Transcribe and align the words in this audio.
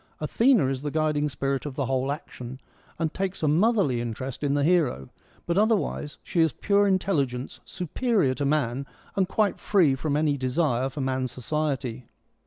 Athena 0.19 0.65
is 0.65 0.81
the 0.81 0.89
guiding 0.89 1.29
spirit 1.29 1.63
of 1.63 1.75
the 1.75 1.85
whole 1.85 2.11
action, 2.11 2.59
and 2.97 3.13
..takes 3.13 3.43
a 3.43 3.47
motherly 3.47 4.01
interest 4.01 4.41
in 4.41 4.55
the 4.55 4.63
hero, 4.63 5.09
but 5.45 5.59
otherwise 5.59 6.17
she 6.23 6.41
is 6.41 6.53
pure 6.53 6.87
intelligence 6.87 7.59
superior 7.65 8.33
to 8.33 8.43
man 8.43 8.87
and 9.15 9.27
quite 9.29 9.59
free 9.59 9.93
from 9.93 10.17
any 10.17 10.37
desire 10.37 10.89
for 10.89 11.01
man's 11.01 11.31
society. 11.31 12.07